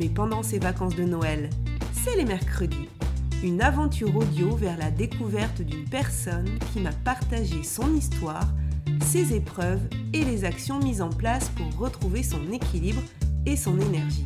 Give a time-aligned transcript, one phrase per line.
[0.00, 1.50] mais pendant ces vacances de Noël,
[1.92, 2.88] c'est les mercredis,
[3.44, 8.48] une aventure audio vers la découverte d'une personne qui m'a partagé son histoire,
[9.04, 9.82] ses épreuves
[10.14, 13.02] et les actions mises en place pour retrouver son équilibre
[13.44, 14.24] et son énergie.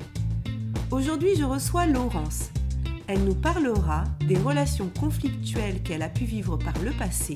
[0.92, 2.51] Aujourd'hui, je reçois Laurence.
[3.09, 7.34] Elle nous parlera des relations conflictuelles qu'elle a pu vivre par le passé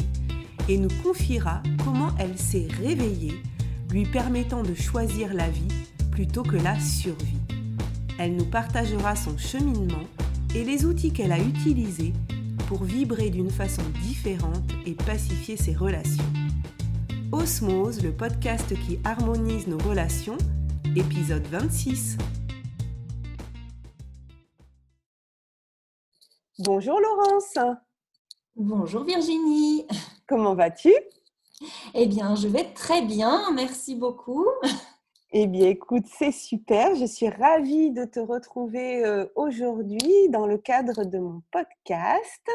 [0.68, 3.43] et nous confiera comment elle s'est réveillée,
[3.90, 5.74] lui permettant de choisir la vie
[6.12, 7.37] plutôt que la survie.
[8.19, 10.02] Elle nous partagera son cheminement
[10.52, 12.13] et les outils qu'elle a utilisés
[12.66, 16.24] pour vibrer d'une façon différente et pacifier ses relations.
[17.30, 20.37] Osmose, le podcast qui harmonise nos relations,
[20.96, 22.19] épisode 26.
[26.59, 27.55] Bonjour Laurence.
[28.57, 29.87] Bonjour Virginie.
[30.27, 30.93] Comment vas-tu?
[31.95, 34.45] Eh bien, je vais très bien, merci beaucoup.
[35.30, 36.95] Eh bien, écoute, c'est super.
[36.95, 42.48] Je suis ravie de te retrouver euh, aujourd'hui dans le cadre de mon podcast.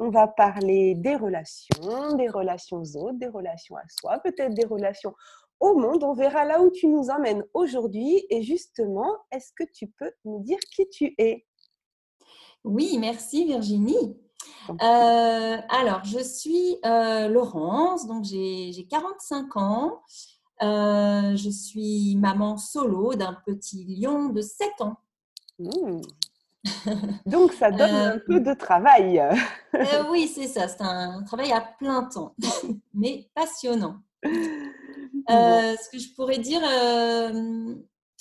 [0.00, 4.64] On va parler des relations, des relations aux autres, des relations à soi, peut-être des
[4.64, 5.14] relations
[5.60, 6.02] au monde.
[6.02, 8.26] On verra là où tu nous emmènes aujourd'hui.
[8.30, 11.46] Et justement, est-ce que tu peux nous dire qui tu es?
[12.64, 14.18] Oui, merci Virginie.
[14.70, 20.02] Euh, alors, je suis euh, Laurence, donc j'ai 45 ans.
[20.62, 24.96] Euh, je suis maman solo d'un petit lion de 7 ans.
[25.58, 26.00] Mmh.
[27.26, 29.22] Donc, ça donne un peu de travail.
[30.10, 30.68] oui, c'est ça.
[30.68, 32.34] C'est un travail à plein temps,
[32.94, 34.00] mais passionnant.
[34.24, 36.62] ce que je pourrais dire,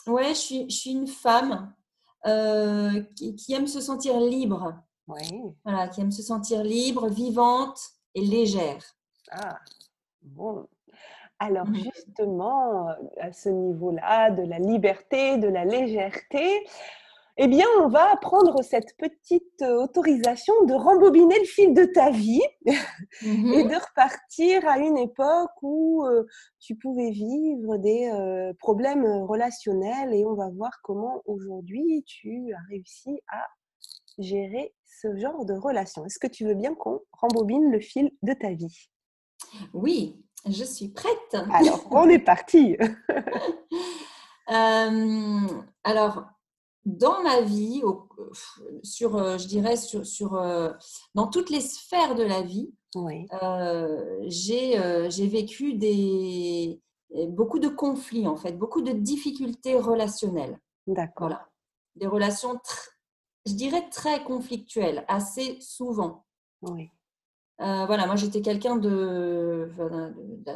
[0.07, 1.73] ouais, je suis, je suis, une femme
[3.15, 4.75] qui, qui, aime se sentir libre
[5.63, 7.79] voilà, qui aime se sentir libre, vivante
[8.13, 8.83] et légère.
[9.31, 9.59] Ah,
[10.21, 10.67] bon.
[11.39, 11.75] Alors mmh.
[11.75, 12.87] justement,
[13.19, 16.65] à ce niveau-là, de la liberté, de la légèreté,
[17.39, 22.41] eh bien, on va prendre cette petite autorisation de rembobiner le fil de ta vie
[23.21, 26.03] mmh et de repartir à une époque où
[26.59, 28.11] tu pouvais vivre des
[28.57, 33.45] problèmes relationnels et on va voir comment aujourd'hui tu as réussi à
[34.17, 36.05] gérer ce genre de relation.
[36.05, 38.89] Est-ce que tu veux bien qu'on rembobine le fil de ta vie?
[39.73, 41.37] Oui, je suis prête.
[41.51, 42.77] Alors, on est parti.
[44.49, 45.45] Euh,
[45.83, 46.23] alors,
[46.85, 47.83] dans ma vie,
[48.81, 50.71] sur, euh, je dirais, sur, sur, euh,
[51.15, 53.27] dans toutes les sphères de la vie, oui.
[54.29, 56.81] j'ai vécu des,
[57.27, 60.57] beaucoup de conflits, en fait, beaucoup de difficultés relationnelles.
[60.87, 61.27] D'accord.
[61.27, 61.49] Voilà.
[61.97, 62.57] Des relations
[63.47, 66.25] je dirais, très conflictuel, assez souvent.
[66.61, 66.89] Oui.
[67.59, 69.69] Euh, voilà, moi j'étais quelqu'un de,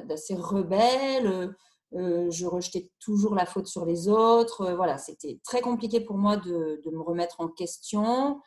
[0.05, 1.55] d'assez rebelle.
[1.93, 4.61] Euh, je rejetais toujours la faute sur les autres.
[4.61, 8.41] Euh, voilà, c'était très compliqué pour moi de, me remettre en question.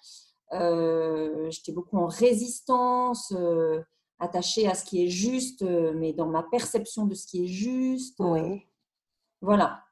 [0.52, 3.34] j'étais beaucoup en résistance,
[4.20, 8.16] attachée à ce qui est juste, mais dans ma perception de ce qui est juste.
[8.20, 8.66] Oui.
[9.40, 9.82] Voilà.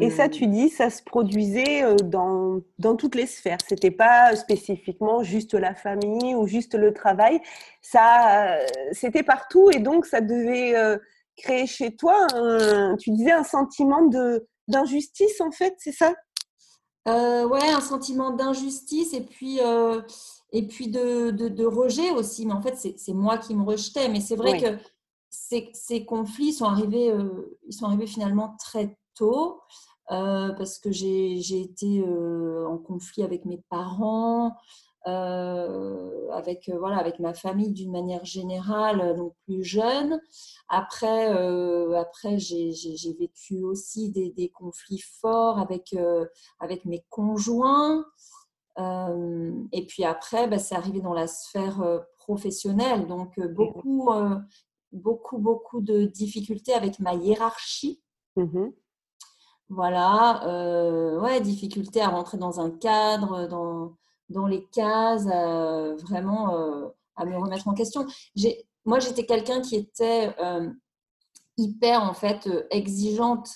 [0.00, 3.58] Et ça, tu dis, ça se produisait dans, dans toutes les sphères.
[3.66, 7.40] C'était pas spécifiquement juste la famille ou juste le travail.
[7.82, 8.56] Ça,
[8.92, 10.74] c'était partout et donc ça devait
[11.36, 12.26] créer chez toi,
[13.00, 16.12] tu disais, un sentiment de d'injustice en fait, c'est ça?
[17.08, 19.60] Euh, Ouais, un sentiment d'injustice et puis
[20.52, 22.46] et puis de, de, rejet aussi.
[22.46, 24.08] Mais en fait, c'est moi qui me rejetais.
[24.08, 24.78] Mais c'est vrai que
[25.30, 27.12] ces, ces, conflits sont arrivés,
[27.66, 28.97] ils sont arrivés finalement très
[30.10, 34.56] euh, parce que j'ai été euh, en conflit avec mes parents,
[35.06, 40.18] euh, avec, voilà, avec ma famille d'une manière générale, donc plus jeune.
[40.70, 41.28] Après,
[41.94, 45.94] après j'ai vécu aussi des, des, conflits forts avec,
[46.58, 48.04] avec mes conjoints.
[48.78, 51.82] et puis après, bah, c'est arrivé dans la sphère
[52.16, 53.06] professionnelle.
[53.06, 54.10] Donc, beaucoup,
[54.92, 58.00] beaucoup, beaucoup de difficultés avec ma hiérarchie.
[58.36, 58.70] Mmh
[59.70, 63.96] voilà, euh, ouais, difficulté à rentrer dans un cadre, dans,
[64.30, 68.06] dans les cases, vraiment euh, à me remettre en question.
[68.86, 70.70] Moi, j'étais quelqu'un qui était euh,
[71.58, 73.48] hyper en fait exigeante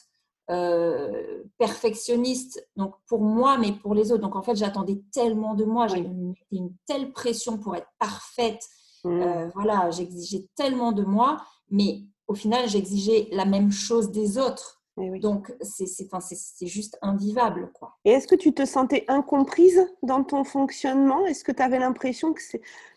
[1.57, 4.21] perfectionniste, donc pour moi, mais pour les autres.
[4.21, 6.11] Donc en fait, j'attendais tellement de moi, j'avais
[6.51, 8.63] une, telle pression pour être parfaite.
[9.05, 9.51] Mmh.
[9.55, 11.39] voilà, j'exigeais tellement de moi,
[11.71, 14.82] mais au final, j'exigeais la même chose des autres.
[14.97, 17.73] Donc, c'est juste invivable.
[17.73, 17.97] Quoi.
[18.05, 21.25] Et est-ce que tu te sentais incomprise dans ton fonctionnement?
[21.27, 22.43] Est-ce que tu avais l'impression que,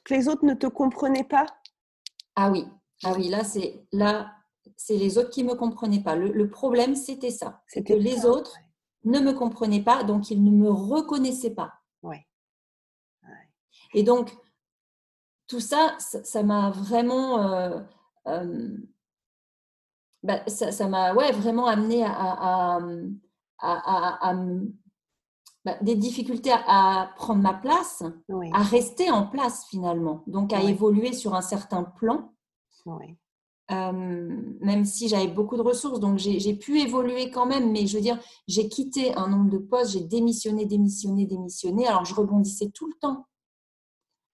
[0.04, 1.46] que les autres ne te comprenaient pas?
[2.36, 2.68] Ah oui,
[3.04, 4.34] ah oui là, c'est là,
[4.76, 6.16] c'est les autres qui ne me comprenaient pas.
[6.16, 7.62] Le, problème, c'était ça.
[7.68, 8.58] C'est que les autres
[9.06, 11.76] ne me comprenaient pas, donc ils ne me reconnaissaient pas.
[12.04, 12.28] Ouais.
[13.94, 14.36] Et donc,
[15.48, 17.42] tout ça, ça m'a vraiment...
[17.42, 17.80] Euh,
[18.28, 18.78] euh,
[20.26, 22.80] bah, ça m'a ouais, vraiment amené à,
[23.60, 24.34] à,
[25.64, 28.04] bah, des difficultés à, prendre ma place,
[28.54, 32.34] à rester en place finalement, donc à évoluer sur un certain plan.
[33.70, 38.02] même si j'avais beaucoup de ressources, donc j'ai pu évoluer quand même, mais je veux
[38.02, 41.86] dire, j'ai quitté un nombre de postes, j'ai démissionné, démissionné, démissionné.
[41.88, 43.28] Alors je rebondissais tout le temps,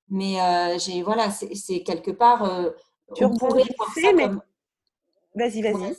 [0.07, 2.45] mais euh, j'ai voilà, c'est quelque part.
[2.45, 2.69] Euh,
[3.13, 4.29] tu rebondissais, mais
[5.35, 5.95] Vas-y, vas-y.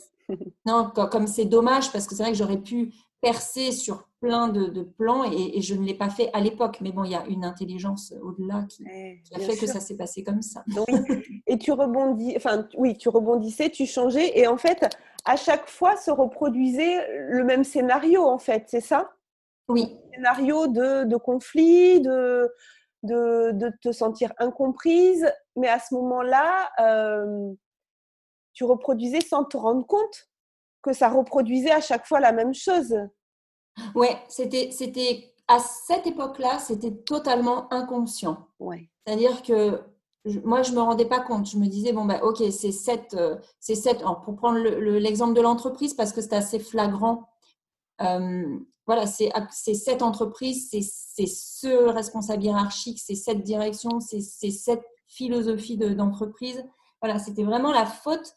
[0.65, 4.83] Non, comme c'est dommage parce que c'est vrai que j'aurais pu percer sur plein de,
[4.83, 6.79] plans et, je ne l'ai pas fait à l'époque.
[6.81, 8.83] Mais bon, il y a une intelligence au-delà qui,
[9.33, 10.63] a fait que ça s'est passé comme ça.
[11.47, 14.85] Et tu rebondis, enfin oui, tu rebondissais, tu changeais et en fait,
[15.25, 19.11] à chaque fois se reproduisait le même scénario en fait, c'est ça?
[19.67, 19.97] Oui.
[20.13, 22.49] Scénario de, de conflit, de,
[23.03, 27.53] de, te sentir incomprise, mais à ce moment-là, euh,
[28.53, 30.29] tu reproduisais sans te rendre compte
[30.81, 32.95] que ça reproduisait à chaque fois la même chose.
[33.95, 38.47] Ouais, c'était, c'était à cette époque-là, c'était totalement inconscient.
[38.59, 38.89] Ouais.
[39.05, 39.81] C'est-à-dire que
[40.45, 41.49] moi, je me rendais pas compte.
[41.49, 44.03] Je me disais bon ben, ok, c'est cette, euh, c'est cette.
[44.23, 47.29] pour prendre l'exemple de l'entreprise parce que c'est assez flagrant.
[48.01, 54.19] Euh, voilà, c'est, c'est cette entreprise, c'est, c'est ce responsable hiérarchique, c'est cette direction, c'est,
[54.19, 56.65] c'est cette philosophie de, d'entreprise.
[57.01, 58.35] Voilà, c'était vraiment la faute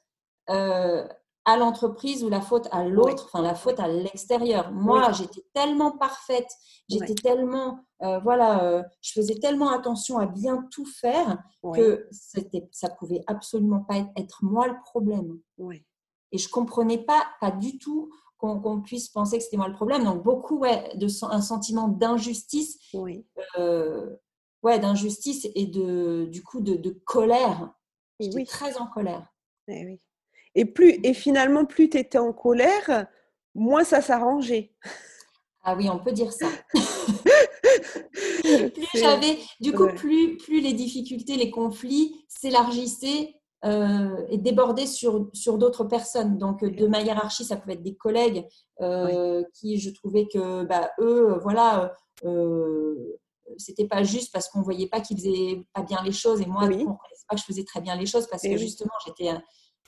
[0.51, 1.07] euh,
[1.45, 4.73] à l'entreprise ou la faute à l'autre, enfin la faute à l'extérieur.
[4.73, 6.49] Moi, j'étais tellement parfaite,
[6.89, 11.39] j'étais tellement, euh, voilà, euh, je faisais tellement attention à bien tout faire
[11.73, 15.39] que c'était, ça pouvait absolument pas être, moi le problème.
[16.33, 20.03] Et je comprenais pas, pas du tout qu'on, puisse penser que c'était moi le problème.
[20.03, 26.91] Donc beaucoup, ouais, de un sentiment d'injustice, ouais, d'injustice et de, du coup de, de
[26.91, 27.73] colère.
[28.19, 29.33] J'étais très en colère.
[29.69, 30.01] oui.
[30.57, 33.07] Et, plus, et finalement, plus tu étais en colère,
[33.55, 34.73] moins ça s'arrangeait.
[35.63, 36.47] Ah oui, on peut dire ça.
[38.43, 43.35] plus j'avais, du coup, plus, plus les difficultés, les conflits s'élargissaient
[43.67, 46.39] euh, et débordaient sur, sur d'autres personnes.
[46.39, 48.47] Donc, de ma hiérarchie, ça pouvait être des collègues
[48.81, 51.93] euh, qui, je trouvais que, bah, eux, voilà,
[52.25, 53.19] euh,
[53.59, 56.63] c'était pas juste parce qu'on voyait pas qu'ils faisaient pas bien les choses et moi,
[56.63, 59.33] on ne connaissait pas que je faisais très bien les choses parce que justement, j'étais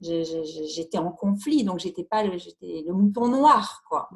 [0.01, 4.09] j'étais en conflit, donc j'étais pas le, j'étais le mouton noir, quoi.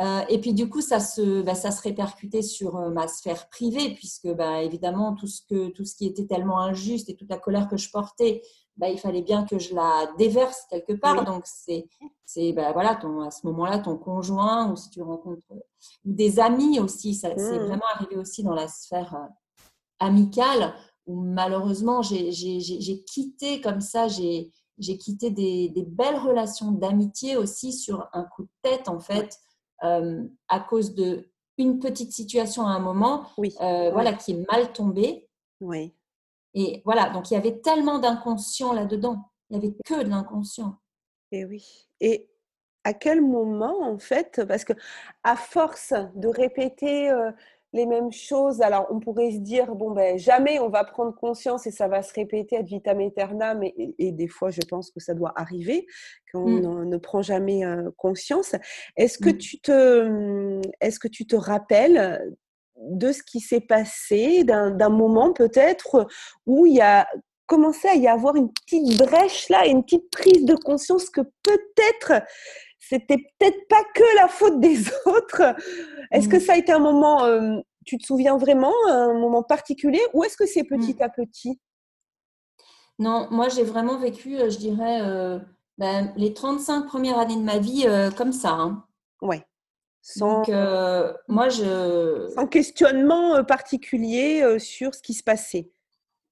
[0.00, 3.48] Euh, et puis du coup, ça se, bah, ça se répercutait sur euh, ma sphère
[3.48, 7.28] privée, puisque bah, évidemment tout ce que tout ce qui était tellement injuste et toute
[7.30, 8.42] la colère que je portais,
[8.76, 11.24] bah, il fallait bien que je la déverse quelque part.
[11.24, 11.86] Donc c'est,
[12.24, 15.42] c'est bah, voilà, ton, à ce moment-là, ton conjoint ou si tu rencontres
[16.04, 17.66] des amis aussi, ça, c'est mmh.
[17.66, 19.28] vraiment arrivé aussi dans la sphère euh,
[20.00, 20.74] amicale
[21.06, 27.36] où malheureusement j'ai, j'ai, j'ai quitté comme ça, j'ai j'ai quitté des, belles relations d'amitié
[27.36, 29.38] aussi sur un coup de tête, en fait,
[29.84, 31.28] euh, à cause de
[31.58, 35.28] une petite situation à un moment, euh, voilà, qui est mal tombée.
[35.60, 35.94] Oui.
[36.52, 39.30] Et voilà, donc il y avait tellement d'inconscient là-dedans.
[39.48, 40.78] Il n'y avait que de l'inconscient.
[41.32, 41.88] Et oui.
[42.00, 42.28] Et
[42.84, 44.72] à quel moment, en fait, parce que
[45.24, 47.32] à force de répéter euh,
[47.72, 48.62] les mêmes choses.
[48.62, 52.02] Alors, on pourrait se dire, bon, ben, jamais on va prendre conscience et ça va
[52.02, 53.62] se répéter ad vitam aeternam.
[53.62, 55.86] Et, et, des fois, je pense que ça doit arriver,
[56.32, 56.88] qu'on mmh.
[56.88, 58.54] ne prend jamais euh, conscience.
[58.96, 59.38] Est-ce que, mmh.
[59.38, 62.36] tu te, est que tu te rappelles
[62.78, 66.06] de ce qui s'est passé, d'un moment peut-être
[66.46, 67.08] où il y a
[67.46, 72.24] commencé à y avoir une petite brèche là, une petite prise de conscience que peut-être
[72.88, 75.42] c'était peut-être pas que la faute des autres.
[76.12, 76.40] Est-ce que mmh.
[76.40, 80.36] ça a été un moment, euh, tu te souviens vraiment, un moment particulier, ou est-ce
[80.36, 81.60] que c'est petit à petit?
[82.98, 85.38] Non, moi j'ai vraiment vécu, euh, je dirais, euh,
[85.78, 88.50] ben, les 35 premières années de ma vie comme ça.
[88.50, 88.84] Hein.
[89.20, 89.44] Ouais.
[90.00, 90.48] Sans, Donc,
[91.26, 92.30] moi, je...
[92.32, 95.72] Sans questionnement particulier sur ce qui se passait.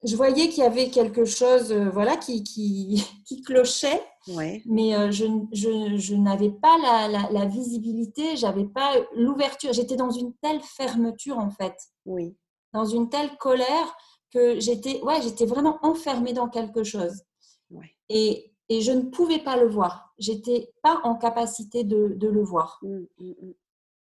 [0.05, 4.01] Je voyais qu'il y avait quelque chose voilà, qui, qui, qui clochait
[4.67, 9.73] mais euh, je, je, je n'avais pas la, la, la visibilité, j'avais pas l'ouverture.
[9.73, 11.77] J'étais dans une telle fermeture en fait,
[12.07, 12.37] oui.
[12.73, 13.97] dans une telle colère
[14.33, 17.23] que j'étais, ouais, j'étais vraiment enfermée dans quelque chose.
[18.09, 20.13] Et, et, je ne pouvais pas le voir.
[20.19, 22.79] J'étais pas en capacité de, de le voir.
[22.83, 23.53] Mmh, mmh, mmh.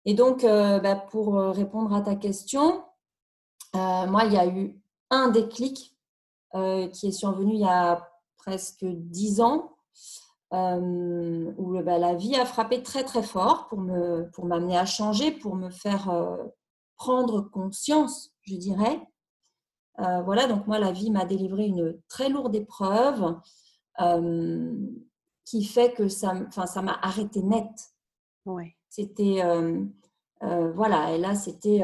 [0.07, 2.81] Et donc, euh, bah, pour euh, répondre à ta question,
[3.75, 5.93] euh, moi, il y a eu un déclic
[6.93, 9.76] qui est survenu il y a presque dix ans,
[10.51, 15.31] où bah, la vie a frappé très très fort pour me pour m'amener à changer,
[15.31, 16.37] pour me faire
[16.95, 19.01] prendre conscience, je dirais.
[19.97, 23.35] voilà, donc moi, la vie m'a délivré une très lourde épreuve
[25.45, 27.69] qui fait que ça, enfin, ça m'a arrêté net.
[28.45, 28.75] Ouais.
[28.89, 29.43] C'était
[30.41, 31.83] voilà, et là, c'était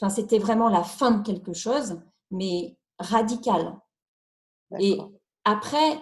[0.00, 3.78] Enfin, c'était vraiment la fin de quelque chose, mais radical.
[4.80, 4.98] Et
[5.44, 6.00] après,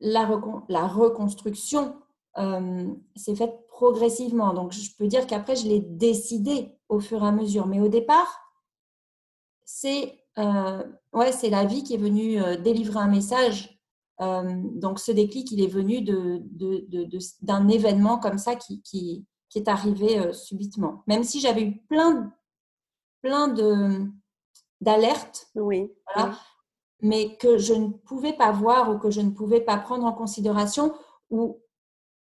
[0.00, 0.28] la,
[0.68, 1.96] la reconstruction
[2.38, 4.54] euh, s'est faite progressivement.
[4.54, 7.66] Donc, je peux dire qu'après, je l'ai décidé au fur et à mesure.
[7.66, 8.40] Mais au départ,
[9.64, 13.78] c'est euh, ouais, c'est la vie qui est venue euh, délivrer un message.
[14.20, 19.58] donc, ce déclic, il est venu d'un de, de, événement comme ça qui, qui, qui
[19.58, 21.02] est arrivé subitement.
[21.06, 22.30] Même si j'avais eu plein
[23.22, 24.06] plein de
[24.80, 25.90] d'alertes, oui,
[27.02, 30.12] mais que je ne pouvais pas voir ou que je ne pouvais pas prendre en
[30.12, 30.92] considération.
[31.30, 31.60] Ou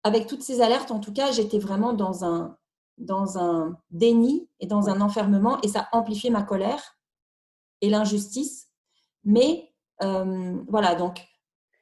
[0.03, 2.57] avec toutes ces alertes, en tout cas, j'étais vraiment dans un
[2.97, 6.97] dans un déni et dans un enfermement, et ça amplifiait ma colère
[7.81, 8.67] et l'injustice.
[9.23, 9.71] Mais
[10.01, 11.25] euh, voilà, donc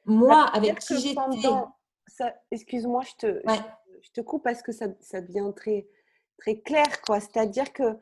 [0.04, 1.20] moi, avec qui j'étais.
[2.50, 3.42] Excuse-moi, je te,
[4.02, 5.88] je, te coupe parce que ça, ça devient très,
[6.38, 6.86] très clair.
[7.06, 7.96] C'est-à-dire que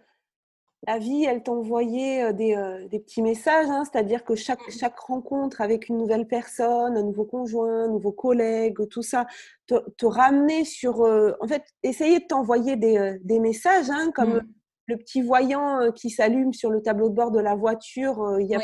[0.87, 4.71] la vie, elle t'envoyait euh, des, euh, des, petits messages, hein, c'est-à-dire que chaque, mmh.
[4.71, 9.27] chaque rencontre avec une nouvelle personne, un nouveau conjoint, un nouveau collègue, tout ça,
[9.67, 14.37] te, te ramenait sur, euh, en fait, essayer de t'envoyer des, des, messages, hein, comme
[14.37, 14.49] mmh.
[14.87, 18.37] le petit voyant qui s'allume sur le tableau de bord de la voiture.
[18.41, 18.61] Il y a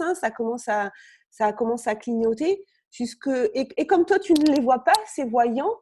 [0.00, 0.90] hein, ça commence à,
[1.30, 2.64] ça commence à clignoter.
[2.90, 5.74] Jusque, et, et, comme toi, tu ne les vois pas, ces voyants,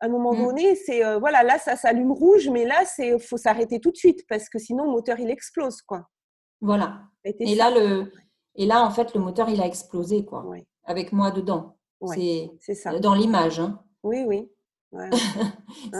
[0.00, 0.44] à un moment mmh.
[0.44, 3.96] donné, c'est euh, voilà, là ça s'allume rouge, mais là c'est faut s'arrêter tout de
[3.96, 6.08] suite parce que sinon le moteur il explose quoi.
[6.60, 7.02] Voilà.
[7.24, 8.12] Et là le
[8.56, 10.44] et là en fait le moteur il a explosé quoi.
[10.84, 11.76] Avec moi dedans.
[12.06, 12.98] C'est ça.
[12.98, 13.60] Dans l'image.
[13.60, 13.80] Hein.
[14.02, 14.50] Oui oui.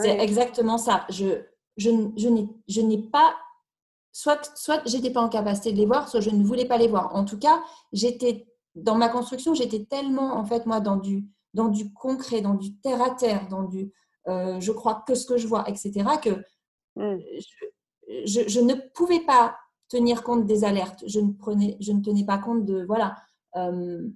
[0.01, 1.05] c'est exactement ça.
[1.09, 1.43] Je
[1.77, 1.89] je,
[2.67, 3.35] je n'ai pas
[4.11, 6.87] soit soit j'étais pas en capacité de les voir, soit je ne voulais pas les
[6.87, 7.13] voir.
[7.15, 7.61] En tout cas,
[7.91, 12.53] j'étais dans ma construction, j'étais tellement en fait moi dans du dans du concret, dans
[12.53, 13.91] du terre à terre, dans du
[14.27, 16.43] euh, je crois que ce que je vois, etc., que
[16.95, 17.19] mm.
[18.25, 19.57] je, ne pouvais pas
[19.87, 21.03] tenir compte des alertes.
[21.07, 23.15] Je ne, prenais, je ne tenais pas compte de, voilà,
[23.55, 24.07] euh,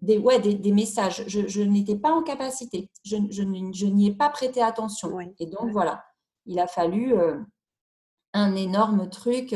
[0.00, 1.24] des, ouais, des, messages.
[1.26, 2.90] Je, n'étais pas en capacité.
[3.04, 5.18] Je, n'y ai pas prêté attention.
[5.38, 6.04] Et donc, voilà,
[6.46, 7.38] il a fallu euh,
[8.32, 9.54] un énorme truc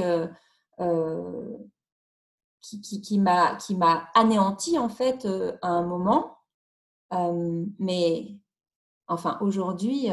[2.61, 5.27] qui, qui, qui m'a anéanti, en fait,
[5.63, 6.37] à un moment
[7.79, 8.39] mais
[9.07, 10.09] enfin, aujourd'hui,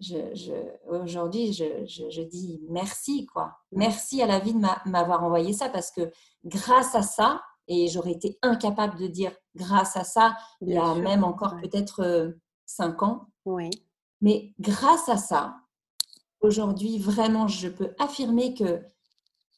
[0.00, 0.52] je,
[0.86, 3.58] aujourd'hui, je, je, dis merci, quoi.
[3.72, 4.60] Merci à la vie de
[4.90, 6.10] m'avoir envoyé ça parce que
[6.44, 10.94] grâce à ça, et j'aurais été incapable de dire grâce à ça il y a
[10.94, 12.34] même encore peut-être
[12.64, 13.26] cinq ans.
[13.44, 13.70] Oui.
[14.20, 15.56] Mais grâce à ça,
[16.40, 18.82] aujourd'hui, vraiment, je peux affirmer que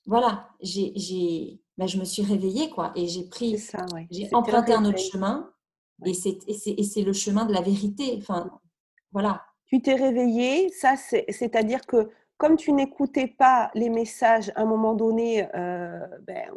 [0.06, 3.56] voilà, j'ai, ben, je me suis réveillée, quoi, et j'ai pris,
[4.10, 5.50] j'ai emprunté un autre chemin
[6.06, 8.16] et c'est le chemin de la vérité.
[8.18, 8.50] Enfin,
[9.12, 9.42] voilà.
[9.66, 14.94] Tu t'es réveillé, ça, c'est-à-dire que comme tu n'écoutais pas les messages à un moment
[14.94, 16.50] donné, euh, ben,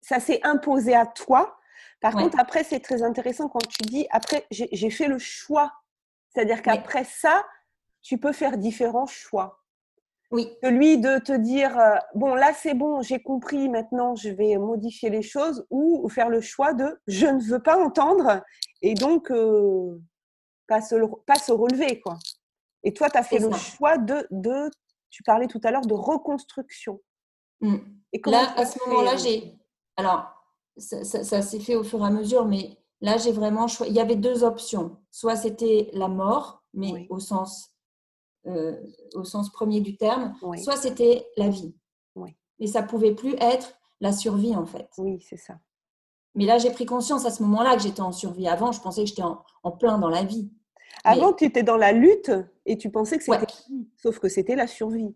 [0.00, 1.58] ça s'est imposé à toi.
[2.00, 5.72] Par contre, après, c'est très intéressant quand tu dis, après, j'ai fait le choix.
[6.30, 7.44] C'est-à-dire qu'après ça,
[8.02, 9.60] tu peux faire différents choix.
[10.30, 10.48] Oui.
[10.62, 15.10] Celui de te dire, euh, bon, là c'est bon, j'ai compris, maintenant je vais modifier
[15.10, 18.40] les choses, ou faire le choix de, je ne veux pas entendre,
[18.82, 20.00] et donc euh,
[20.66, 20.94] pas, se,
[21.26, 22.00] pas se relever.
[22.00, 22.18] quoi.
[22.82, 24.70] Et toi, tu as fait le choix de, de,
[25.10, 27.00] tu parlais tout à l'heure de reconstruction.
[27.60, 27.76] Mmh.
[28.12, 29.54] Et là, à ce moment-là, j'ai.
[29.96, 30.24] Alors,
[30.76, 33.92] ça, ça s'est fait au fur et à mesure, mais là, j'ai vraiment choisi.
[33.92, 34.96] Il y avait deux options.
[35.10, 37.70] Soit c'était la mort, mais au sens
[38.46, 38.80] euh,
[39.14, 41.74] au sens premier du terme, soit c'était la vie.
[42.14, 42.34] Oui.
[42.58, 44.88] Mais ça pouvait plus être la survie en fait.
[44.96, 45.58] Oui, c'est ça.
[46.34, 48.48] Mais là, j'ai pris conscience à ce moment-là que j'étais en survie.
[48.48, 50.50] Avant, je pensais que j'étais en, plein dans la vie.
[51.04, 52.30] Avant, tu étais dans la lutte
[52.66, 53.52] et tu pensais que c'était
[53.96, 55.14] sauf que c'était la survie.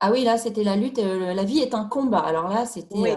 [0.00, 0.98] Ah oui, là, c'était la lutte.
[0.98, 2.20] Euh, la vie est un combat.
[2.20, 2.98] Alors là, c'était.
[2.98, 3.10] Oui.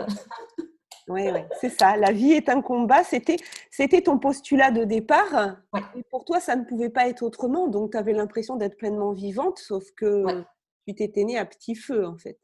[1.07, 1.23] Oui,
[1.59, 1.97] c'est ça.
[1.97, 3.03] La vie est un combat.
[3.03, 3.37] C'était,
[3.71, 5.57] c'était ton postulat de départ.
[5.95, 7.67] Et pour toi, ça ne pouvait pas être autrement.
[7.67, 10.43] Donc, tu avais l'impression d'être pleinement vivante, sauf que
[10.87, 12.39] tu t'étais née à petit feu, en fait.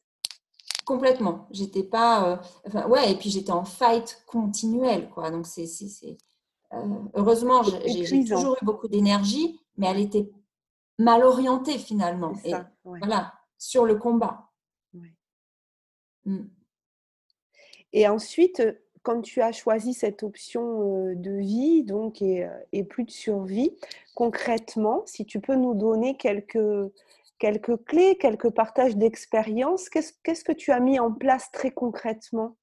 [0.86, 1.48] Complètement.
[1.52, 2.30] J'étais pas.
[2.30, 2.38] Euh,
[2.68, 5.32] enfin, ouais, et puis j'étais en fight continuel, quoi.
[5.32, 5.66] Donc, c'est.
[5.66, 6.18] c'est,
[6.74, 6.78] euh,
[7.16, 10.30] heureusement, j'ai, toujours eu beaucoup d'énergie, mais elle était
[11.00, 12.34] mal orientée finalement.
[12.44, 14.52] et, Voilà, sur le combat.
[16.26, 16.46] Mmh.
[17.94, 18.64] Et ensuite,
[19.04, 23.72] quand tu as choisi cette option de vie, donc, et, plus de survie,
[24.16, 26.92] concrètement, si tu peux nous donner quelques,
[27.40, 32.58] quelques clés, quelques partages d'expérience, qu'est-ce que tu as mis en place très concrètement?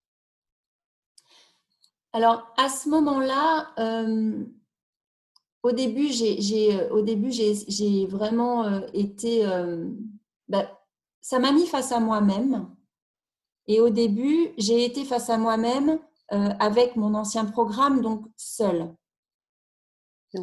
[2.13, 3.73] Alors, à ce moment-là,
[5.63, 9.47] au début, j'ai vraiment été...
[10.49, 10.79] Bah,
[11.23, 12.69] ça m'a mis face à moi-même.
[13.69, 16.01] Et au début, j'ai été face à moi-même
[16.33, 18.95] euh, avec mon ancien programme, donc seule.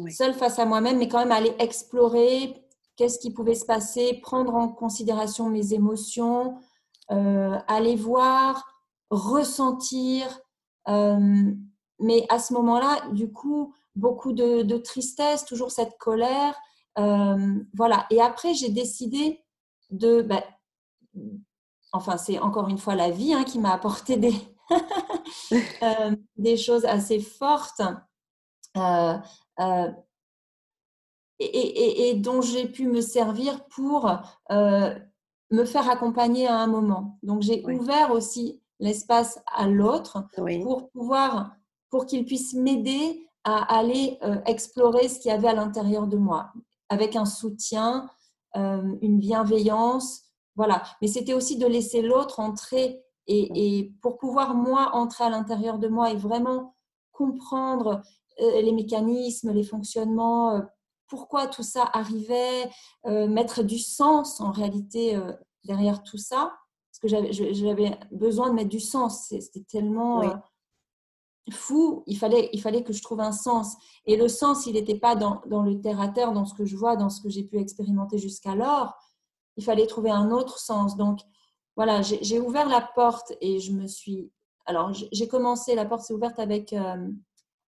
[0.08, 2.64] Seule face à moi-même, mais quand même aller explorer
[3.00, 6.58] qu'est-ce qui pouvait se passer, prendre en considération mes émotions,
[7.10, 8.62] euh, aller voir,
[9.08, 10.26] ressentir.
[10.88, 11.50] Euh,
[11.98, 16.54] mais à ce moment-là, du coup, beaucoup de, tristesse, toujours cette colère.
[17.74, 18.04] voilà.
[18.10, 19.42] Et après, j'ai décidé
[19.88, 20.44] de, bah,
[21.92, 24.34] enfin c'est encore une fois la vie hein, qui m'a apporté des,
[25.82, 27.80] euh, des choses assez fortes
[31.40, 34.10] euh, euh, et, dont j'ai pu me servir pour
[34.50, 37.18] me faire accompagner à un moment.
[37.22, 40.24] Donc j'ai ouvert aussi l'espace à l'autre
[40.62, 41.52] pour pouvoir,
[41.90, 46.52] pour qu'il puisse m'aider à aller explorer ce qu'il y avait à l'intérieur de moi,
[46.88, 48.08] avec un soutien,
[48.54, 50.22] une bienveillance,
[50.56, 50.82] voilà.
[51.00, 55.88] Mais c'était aussi de laisser l'autre entrer et, pour pouvoir, moi, entrer à l'intérieur de
[55.88, 56.74] moi et vraiment
[57.12, 58.02] comprendre
[58.40, 60.60] euh, les mécanismes, les fonctionnements, euh,
[61.10, 62.70] pourquoi tout ça arrivait,
[63.06, 65.20] euh, mettre du sens en réalité
[65.64, 66.52] derrière tout ça.
[66.92, 69.26] Parce que j'avais besoin de mettre du sens.
[69.28, 70.22] C'était tellement
[71.50, 72.04] fou.
[72.06, 73.76] Il fallait, il fallait que je trouve un sens.
[74.06, 76.96] Et le sens, il n'était pas dans, dans le terre-à-terre, dans ce que je vois,
[76.96, 78.96] dans ce que j'ai pu expérimenter jusqu'alors
[79.60, 80.96] il fallait trouver un autre sens.
[80.96, 81.20] Donc,
[81.76, 84.32] voilà, j'ai ouvert la porte et je me suis.
[84.66, 87.08] Alors, j'ai commencé, la porte s'est ouverte avec, euh,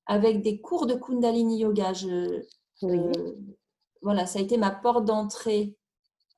[0.06, 1.92] avec des cours de Kundalini Yoga.
[1.92, 2.42] Je,
[2.84, 3.12] euh,
[4.02, 5.76] voilà, ça a été ma porte d'entrée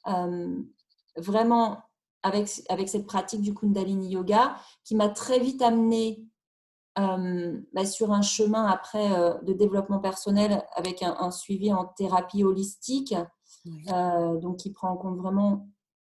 [0.07, 0.63] euh,
[1.17, 1.83] vraiment
[2.23, 6.25] avec, avec cette pratique du Kundalini Yoga qui m'a très vite amenée
[6.97, 9.11] bah, sur un chemin après
[9.43, 13.15] de développement personnel avec un, un, suivi en thérapie holistique
[13.67, 15.69] euh, donc qui prend en compte vraiment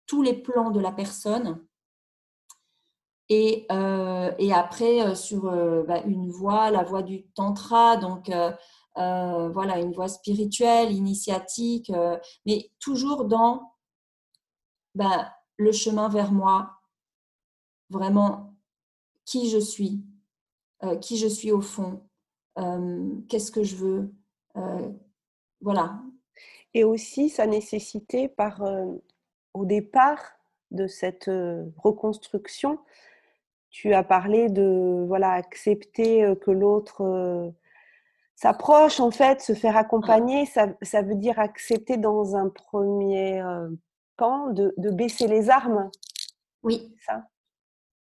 [0.08, 1.66] tous les plans de la personne.
[3.30, 5.44] Et, euh, et après, euh, sur
[5.86, 8.32] bah, une voie, la voie du tantra, donc
[8.96, 11.92] voilà, une voie spirituelle, initiatique,
[12.46, 13.74] mais toujours dans
[14.96, 16.72] bah, le chemin vers moi,
[17.90, 18.56] vraiment
[19.26, 20.04] qui je suis,
[21.02, 22.04] qui je suis au fond,
[23.30, 24.14] qu'est-ce que je veux.
[25.62, 26.02] voilà,
[26.74, 28.86] et aussi sa nécessité par, euh,
[29.54, 30.20] au départ
[30.72, 32.80] de cette euh, reconstruction,
[33.70, 37.54] tu as parlé de voilà accepter euh, que l'autre
[38.42, 43.44] s'approche en fait, se faire accompagner, ça, ça, veut dire accepter dans un premier
[44.18, 45.92] temps de, de, baisser les armes.
[46.64, 46.96] Oui.
[47.06, 47.24] Ça?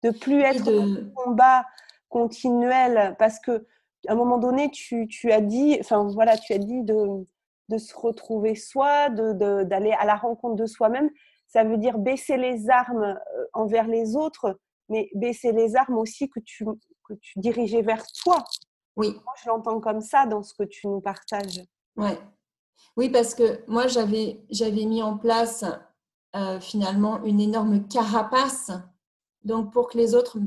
[0.04, 1.12] De plus être de...
[1.15, 1.65] combat
[2.10, 3.67] continuel parce que
[4.08, 7.25] à un moment donné tu, tu as dit, enfin voilà, tu as dit de
[7.71, 11.10] de se retrouver soi, d'aller à la rencontre de soi-même.
[11.47, 16.30] Ça veut dire baisser les armes euh, envers les autres, mais baisser les armes aussi
[16.30, 18.43] que tu, que tu dirigeais vers toi.
[18.95, 19.13] Oui.
[19.23, 21.62] Moi, je l'entends comme ça dans ce que tu nous partages?
[21.95, 22.19] Ouais.
[22.97, 25.63] Oui, parce que moi, j'avais mis en place
[26.36, 28.71] euh, finalement une énorme carapace,
[29.43, 30.39] donc pour que les autres,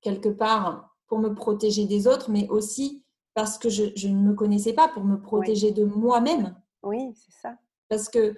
[0.00, 4.34] quelque part, pour me protéger des autres, mais aussi parce que je, je ne me
[4.34, 6.54] connaissais pas, pour me protéger de moi-même.
[6.82, 7.56] Oui, c'est ça.
[7.88, 8.34] Parce que,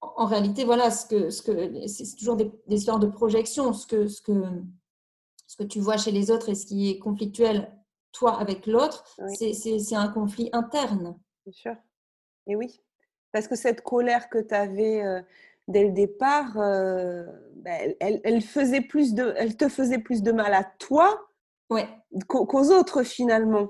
[0.00, 3.72] en réalité, voilà, ce que, ce que, c'est toujours des, histoires de projection.
[3.72, 4.44] Ce que, ce, que,
[5.46, 7.75] ce que tu vois chez les autres et ce qui est conflictuel,
[8.16, 9.04] toi, avec l'autre,
[9.38, 11.18] c'est un conflit interne.
[11.44, 11.76] Bien sûr.
[12.46, 12.80] Et oui.
[13.32, 15.20] Parce que cette colère que tu avais euh,
[15.68, 17.24] dès le départ, euh,
[17.56, 21.28] ben, elle, elle, faisait plus de, elle te faisait plus de mal à toi
[21.70, 21.86] ouais.
[22.28, 23.68] qu'aux autres, finalement.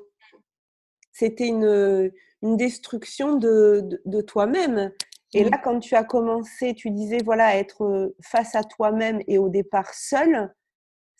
[1.12, 4.92] C'était une, une destruction de, de, toi-même.
[5.32, 9.48] Et là, quand tu as commencé, tu disais, voilà, être face à toi-même et au
[9.48, 10.54] départ seul,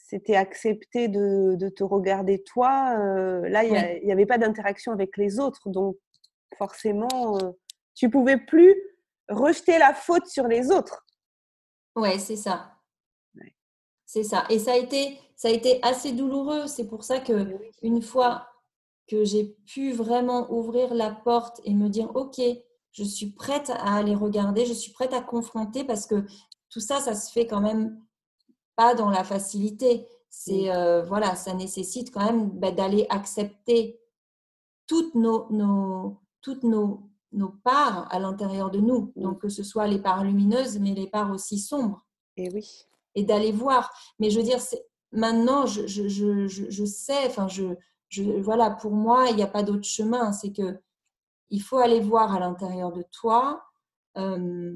[0.08, 2.96] c'était accepté de, te regarder toi,
[3.48, 5.68] là, il n'y avait pas d'interaction avec les autres.
[5.68, 5.96] Donc,
[6.56, 7.38] forcément,
[7.94, 8.74] tu pouvais plus
[9.28, 11.04] rejeter la faute sur les autres.
[11.96, 12.72] Ouais, c'est ça.
[14.04, 14.44] C'est ça.
[14.48, 16.68] Et ça a été, ça a été assez douloureux.
[16.68, 18.46] C'est pour ça que une fois
[19.08, 22.40] que j'ai pu vraiment ouvrir la porte et me dire, OK,
[22.92, 26.24] je suis prête à aller regarder, je suis prête à confronter parce que
[26.70, 28.00] tout ça, ça se fait quand même
[28.76, 30.06] pas dans la facilité.
[30.30, 33.98] C'est euh, voilà, ça nécessite quand même bah, d'aller accepter
[34.86, 39.12] toutes nos, nos toutes nos, nos parts à l'intérieur de nous.
[39.16, 42.04] Donc que ce soit les parts lumineuses, mais les parts aussi sombres.
[42.36, 42.86] Et oui.
[43.14, 43.90] Et d'aller voir.
[44.18, 44.60] Mais je veux dire,
[45.10, 47.64] maintenant, je, je, je, je, sais, enfin, je,
[48.08, 50.32] je, voilà, pour moi, il n'y a pas d'autre chemin.
[50.32, 50.78] C'est que
[51.50, 53.64] il faut aller voir à l'intérieur de toi
[54.16, 54.74] euh,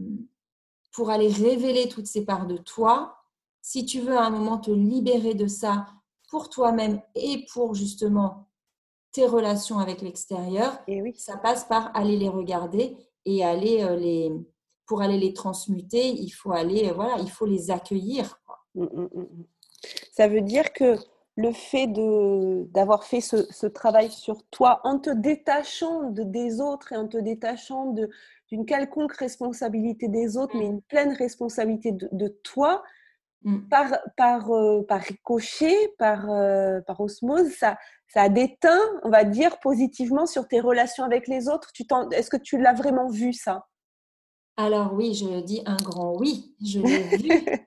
[0.93, 3.20] pour aller révéler toutes ces parts de toi.
[3.62, 5.87] Si tu veux à un moment te libérer de ça
[6.31, 8.49] pour toi-même et pour justement
[9.12, 11.14] tes relations avec l'extérieur, oui.
[11.16, 14.33] ça passe par aller les regarder et aller euh, les
[14.87, 18.40] pour aller les transmuter, il faut aller euh, voilà, il faut les accueillir.
[18.75, 19.44] Mmh, mmh, mmh,
[20.12, 20.96] ça veut dire que
[21.37, 21.87] le fait
[22.73, 27.16] d'avoir fait ce, travail sur toi en te détachant de, des autres et en te
[27.16, 27.94] détachant
[28.49, 32.83] d'une quelconque responsabilité des autres, mais une pleine responsabilité de, toi,
[33.70, 36.26] par, par, euh, par ricochet, par,
[36.87, 41.48] par osmose, ça, ça a déteint, on va dire, positivement sur tes relations avec les
[41.48, 41.70] autres.
[42.12, 43.66] Est-ce que tu l'as vraiment vu ça?
[44.57, 46.55] Alors oui, je dis un grand oui.
[46.62, 47.66] Je l'ai vu.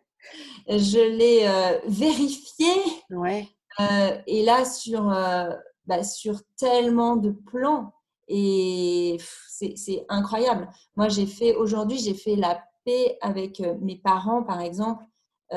[0.68, 2.72] je l'ai euh, vérifié.
[3.10, 3.48] Ouais.
[3.80, 5.50] Euh, et là, sur, euh,
[5.86, 7.94] bah, sur tellement de plans.
[8.28, 10.70] Et c'est incroyable.
[10.96, 15.13] Moi, j'ai fait aujourd'hui, j'ai fait la paix avec mes parents, par exemple, euh,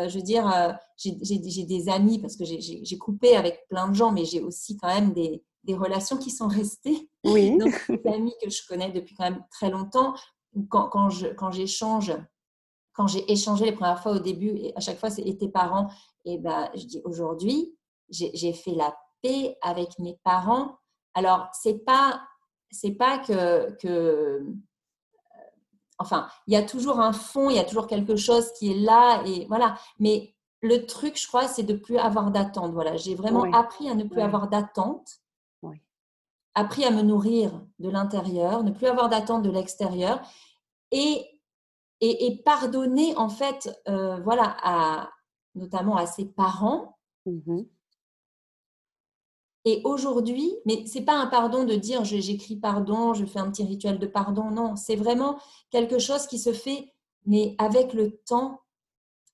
[0.09, 4.13] je veux dire, euh, j'ai des amis parce que j'ai coupé avec plein de gens,
[4.13, 7.11] mais j'ai aussi quand même des, relations qui sont restées.
[7.25, 7.57] Oui.
[7.59, 10.15] Donc, des amis que je connais depuis quand même très longtemps.
[10.71, 12.13] Quand, quand j'échange,
[12.93, 15.91] quand j'ai échangé les premières fois au début, et à chaque fois, c'était parents,
[16.25, 17.77] et ben, je dis aujourd'hui,
[18.09, 20.79] j'ai fait la paix avec mes parents.
[21.15, 22.23] Alors, c'est pas,
[22.71, 24.47] c'est pas que, que
[25.99, 28.79] enfin, il y a toujours un fond, il y a toujours quelque chose qui est
[28.79, 29.77] là et voilà.
[29.99, 32.73] Mais le truc, je crois, c'est de plus avoir d'attente.
[32.73, 35.21] Voilà, j'ai vraiment appris à ne plus avoir d'attente.
[36.59, 40.23] Appris à me nourrir de l'intérieur, ne plus avoir d'attente de l'extérieur
[40.91, 41.27] et,
[42.01, 45.11] et, pardonner en fait, euh, voilà, à,
[45.55, 46.97] notamment à ses parents.
[47.27, 47.65] Mmh
[49.67, 53.65] et aujourd'hui, mais c'est pas un pardon de dire j'écris pardon, je fais un petit
[53.65, 55.39] rituel de pardon, non, c'est vraiment
[55.71, 56.93] quelque chose qui se fait,
[57.27, 58.61] mais avec le temps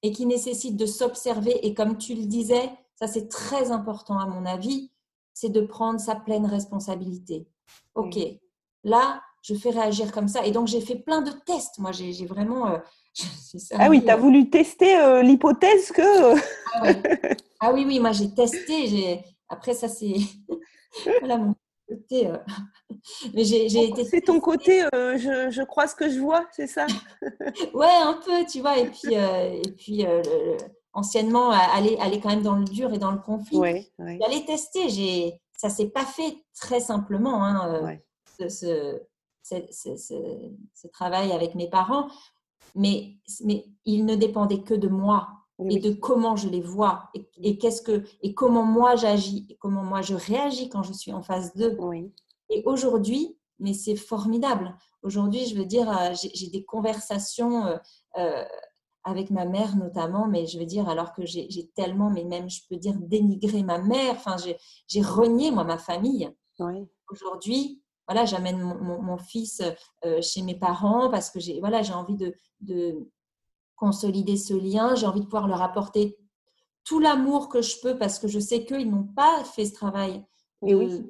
[0.02, 1.66] et qui nécessite de s'observer.
[1.66, 4.90] Et comme tu le disais, ça c'est très important à mon avis,
[5.34, 7.46] c'est de prendre sa pleine responsabilité.
[7.94, 8.18] Ok,
[8.84, 10.46] là, je fais réagir comme ça.
[10.46, 11.78] Et donc j'ai fait plein de tests.
[11.78, 12.68] Moi, j'ai vraiment.
[12.68, 12.78] Euh,
[13.78, 16.36] ah oui, tu as euh, voulu tester euh, l'hypothèse que.
[16.74, 16.94] ah,
[17.60, 19.20] ah oui, oui, moi j'ai testé.
[19.52, 20.14] Après, ça, c'est
[21.20, 21.54] voilà mon
[21.86, 22.26] côté.
[22.26, 22.38] Euh,
[23.34, 24.04] mais j'ai, été.
[24.04, 26.86] C'est ton côté, euh, je, je, crois ce que je vois, c'est ça?
[27.74, 28.78] Ouais, un peu, tu vois.
[28.78, 30.06] Et puis, euh, et puis
[30.94, 33.58] anciennement, aller, aller quand même dans le dur et dans le conflit.
[33.58, 34.88] Ouais, J'allais tester.
[34.88, 37.98] J'ai, ça s'est pas fait très simplement, hein,
[38.38, 39.00] ce,
[39.42, 42.08] ce, travail avec mes parents.
[42.74, 45.28] Mais, mais il ne dépendait que de moi
[45.68, 47.11] et de comment je les vois
[47.42, 51.12] et, qu'est-ce que et comment moi j'agis et comment moi je réagis quand je suis
[51.12, 51.77] en face d'eux.
[52.51, 54.77] Et aujourd'hui, mais c'est formidable.
[55.03, 57.77] Aujourd'hui, je veux dire, euh, j'ai des conversations euh,
[58.18, 58.44] euh,
[59.05, 62.61] avec ma mère notamment, mais je veux dire, alors que j'ai tellement, mais même je
[62.68, 64.14] peux dire dénigré ma mère.
[64.14, 64.37] Enfin,
[64.88, 66.31] j'ai renié moi ma famille.
[67.11, 69.61] Aujourd'hui, voilà, j'amène mon, fils
[70.20, 73.11] chez mes parents parce que j'ai voilà, j'ai envie de, de
[73.76, 76.16] consolider ce lien, j'ai envie de pouvoir leur apporter
[76.85, 80.24] tout l'amour que je peux parce que je sais qu'ils n'ont pas fait ce travail
[80.62, 81.08] oui,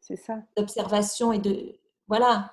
[0.00, 0.38] c'est ça.
[0.56, 1.74] d'observation et de
[2.08, 2.52] voilà.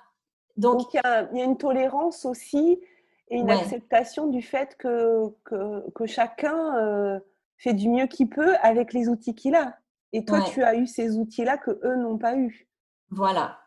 [0.56, 2.80] Donc, il, y a, une tolérance aussi
[3.28, 7.18] et une acceptation du fait que, que, chacun euh,
[7.56, 9.78] fait du mieux qu'il peut avec les outils qu'il a.
[10.12, 12.68] Et toi, tu as eu ces outils-là que eux n'ont pas eu.
[13.10, 13.58] Voilà.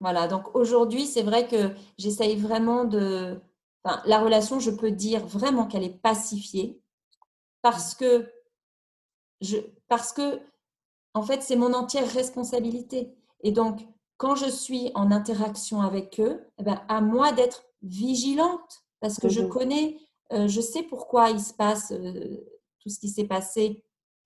[0.00, 0.26] Voilà.
[0.28, 3.38] Donc aujourd'hui, c'est vrai que j'essaye vraiment de,
[4.04, 6.80] la relation, je peux dire vraiment qu'elle est pacifiée
[7.62, 8.30] parce que,
[9.40, 10.40] je, parce que
[11.14, 13.14] en fait, c'est mon entière responsabilité.
[13.42, 13.80] Et donc,
[14.18, 19.28] quand je suis en interaction avec eux, eh ben, à moi d'être vigilante parce que
[19.28, 19.98] je mmh connais,
[20.32, 22.44] euh, je sais pourquoi il se passe euh,
[22.80, 23.82] tout ce qui s'est passé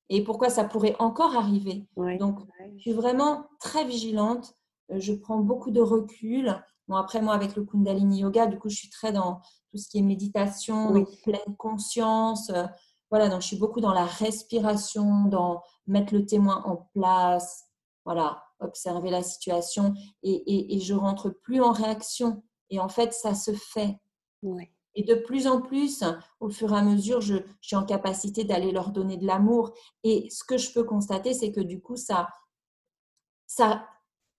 [0.09, 1.87] et pourquoi ça pourrait encore arriver.
[2.19, 2.41] Donc,
[2.77, 4.57] je suis vraiment très vigilante.
[4.91, 6.61] Euh, je prends beaucoup de recul.
[6.91, 9.89] Bon, après, moi, avec le Kundalini Yoga, du coup, je suis très dans tout ce
[9.89, 12.51] qui est méditation, pleine conscience.
[12.51, 12.65] Euh,
[13.11, 17.69] voilà, donc je suis beaucoup dans la respiration, dans mettre le témoin en place,
[18.05, 22.43] voilà, observer la situation et, et, et je rentre plus en réaction.
[22.71, 23.97] Et en fait, ça se fait.
[24.97, 26.03] Et de plus en plus,
[26.41, 29.75] au fur et à mesure, je, suis en capacité d'aller leur donner de l'amour.
[30.03, 32.27] Et ce que je peux constater, c'est que du coup, ça,
[33.47, 33.87] ça,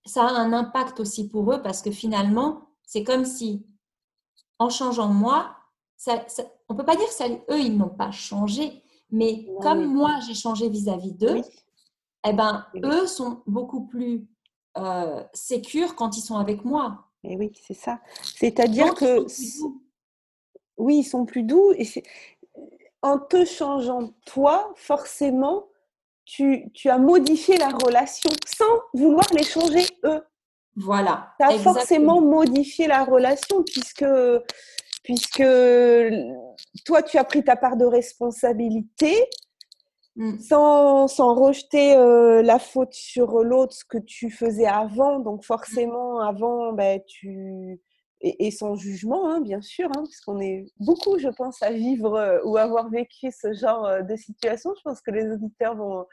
[0.04, 3.64] ça a un impact aussi pour eux parce que finalement, c'est comme si,
[4.58, 5.56] en changeant moi,
[5.96, 6.24] ça,
[6.68, 10.34] on ne peut pas dire que eux, ils n'ont pas changé, mais comme moi, j'ai
[10.34, 11.42] changé vis-à-vis d'eux,
[12.26, 14.26] eh ben, eux sont beaucoup plus
[14.78, 17.04] euh, sécures quand ils sont avec moi.
[17.24, 18.00] Et oui, c'est ça.
[18.22, 19.26] C'est-à-dire que
[20.76, 21.72] oui, ils sont plus doux.
[21.72, 21.86] Et
[23.02, 25.66] en te changeant toi, forcément,
[26.24, 30.22] tu, tu, as modifié la relation sans vouloir les changer eux.
[30.76, 31.34] Voilà.
[31.38, 34.06] Tu as forcément modifié la relation puisque,
[35.02, 35.44] puisque
[36.84, 39.14] toi, tu as pris ta part de responsabilité
[40.16, 40.38] mmh.
[40.38, 45.18] sans, sans, rejeter euh, la faute sur l'autre, ce que tu faisais avant.
[45.18, 47.80] Donc forcément, avant, ben, tu
[48.22, 52.40] et, sans jugement, hein, bien sûr, hein, puisqu'on est beaucoup, je pense, à vivre euh,
[52.44, 54.72] ou avoir vécu ce genre euh, de situation.
[54.76, 56.06] Je pense que les auditeurs vont,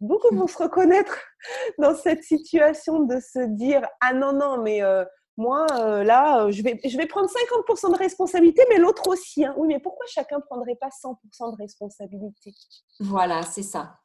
[0.00, 1.18] beaucoup vont se reconnaître
[1.78, 5.04] dans cette situation de se dire ah non non mais euh,
[5.36, 5.66] moi
[6.04, 9.54] là je vais je vais prendre 50% de responsabilité mais l'autre aussi hein.
[9.56, 12.54] oui mais pourquoi chacun prendrait pas 100% de responsabilité?
[13.00, 13.96] Voilà c'est ça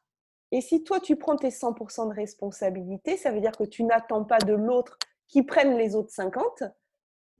[0.50, 4.24] et si toi tu prends tes 100% de responsabilité ça veut dire que tu n'attends
[4.24, 6.64] pas de l'autre qui prenne les autres 50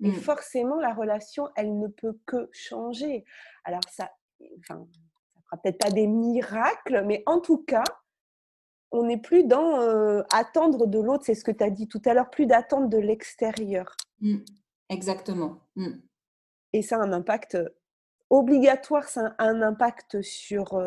[0.03, 0.15] et mmh.
[0.15, 3.25] forcément, la relation, elle ne peut que changer.
[3.65, 4.11] Alors, ça
[4.59, 4.87] enfin,
[5.35, 7.85] ça fera peut-être pas des miracles, mais en tout cas,
[8.91, 12.15] on n'est plus dans attendre de l'autre, c'est ce que tu as dit tout à
[12.15, 13.97] l'heure, plus d'attendre de l'extérieur.
[14.21, 14.39] Mmh.
[14.89, 15.61] Exactement.
[15.77, 15.93] Mmh.
[16.73, 17.57] Et ça a un impact
[18.31, 20.81] obligatoire, ça a un impact sur,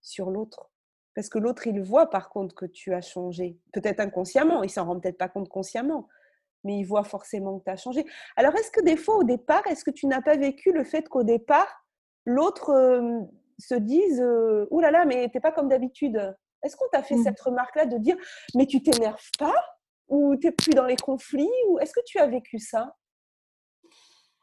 [0.00, 0.70] sur l'autre.
[1.14, 3.58] Parce que l'autre, il voit par contre que tu as changé.
[3.72, 6.08] Peut-être inconsciemment, il s'en rend peut-être pas compte consciemment
[6.66, 8.04] mais il voit forcément que tu as changé.
[8.36, 11.08] Alors, est-ce que des fois, au départ, est-ce que tu n'as pas vécu le fait
[11.08, 11.68] qu'au départ,
[12.26, 12.74] l'autre
[13.58, 14.22] se dise
[14.70, 17.24] Ouh là là, mais t'es pas comme d'habitude Est-ce qu'on t'a fait mmh.
[17.24, 18.16] cette remarque-là de dire
[18.54, 19.54] Mais tu t'énerves pas?
[20.08, 21.48] Ou tu n'es plus dans les conflits?
[21.68, 22.94] Ou est-ce que tu as vécu ça?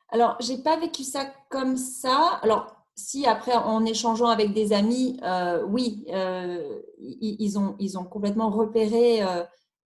[0.10, 2.40] Alors, j'ai pas vécu ça comme ça.
[2.44, 8.04] Alors, si après, en échangeant avec des amis, euh, oui, euh, ils, ont, ils ont
[8.04, 9.24] complètement repéré.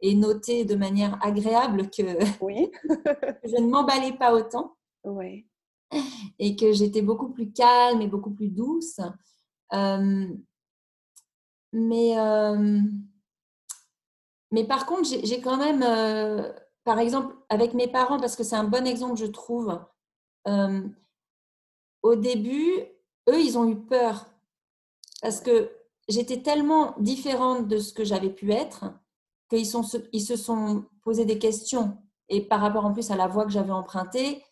[0.01, 2.03] Et noté de manière agréable que,
[2.43, 2.71] oui.
[3.43, 4.75] je ne m'emballais pas autant.
[5.03, 5.47] Oui.
[6.39, 8.99] Et que j'étais beaucoup plus calme et beaucoup plus douce.
[9.73, 10.27] Euh,
[11.73, 12.81] mais, euh,
[14.51, 16.51] mais par contre, j'ai quand même, euh,
[16.83, 19.79] par exemple, avec mes parents, parce que c'est un bon exemple, je trouve,
[22.03, 22.85] au début,
[23.29, 24.25] eux, ils ont eu peur.
[25.21, 25.71] Parce que
[26.07, 28.85] j'étais tellement différente de ce que j'avais pu être
[29.49, 29.67] qu'ils
[30.13, 31.97] ils se sont posé des questions.
[32.29, 34.43] Et par rapport en plus à la voie que j'avais empruntée,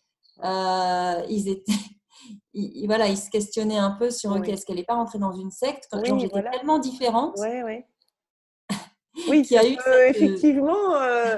[0.44, 1.72] euh, ils étaient.
[2.86, 5.88] voilà, ils se questionnaient un peu sur est-ce qu'elle n'est pas rentrée dans une secte
[5.90, 7.36] quand j'étais tellement différente.
[7.40, 7.84] Oui, oui.
[9.28, 11.36] oui, ça eu peut, effectivement euh,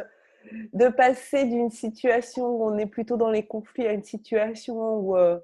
[0.72, 5.16] de passer d'une situation où on est plutôt dans les conflits à une situation où
[5.16, 5.38] euh,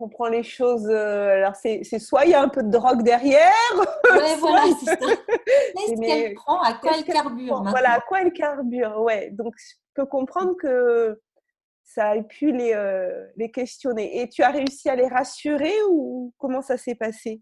[0.00, 0.86] on prend les choses.
[0.88, 3.52] Euh, alors, c'est soit il y a un peu de drogue derrière.
[4.10, 4.96] Ouais, voilà, c'est ça.
[5.76, 9.30] Qu'est-ce qu'elle prend À quoi elle carbure Voilà, à quoi elle carbure, ouais.
[9.30, 11.20] Donc, je peux comprendre que
[11.82, 14.20] ça ait pu les, euh, les questionner.
[14.20, 17.40] Et tu as réussi à les rassurer ou comment ça s'est passé?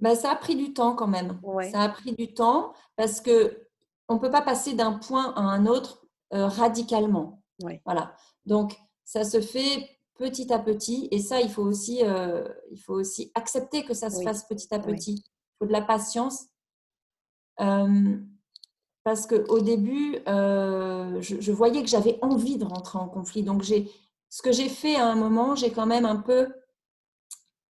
[0.00, 1.40] Bah, Ça a pris du temps quand même.
[1.70, 3.68] Ça a pris du temps parce que
[4.08, 7.42] on ne peut pas passer d'un point à un autre euh, radicalement.
[7.84, 8.14] Voilà.
[8.44, 9.88] Donc, ça se fait
[10.22, 11.08] petit à petit.
[11.10, 14.72] Et ça, il faut aussi, euh, il faut aussi accepter que ça se fasse petit
[14.72, 15.24] à petit.
[15.24, 16.46] Il faut de la patience.
[17.60, 18.16] Euh,
[19.02, 23.42] parce qu'au début, euh, je, voyais que j'avais envie de rentrer en conflit.
[23.42, 23.90] Donc, j'ai,
[24.30, 26.54] ce que j'ai fait à un moment, j'ai quand même un peu,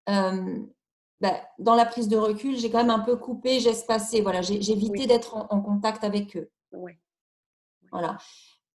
[0.06, 4.20] bah, dans la prise de recul, j'ai quand même un peu coupé, j'ai espacé.
[4.20, 6.50] Voilà, j'ai, évité d'être en, contact avec eux.
[7.90, 8.18] Voilà.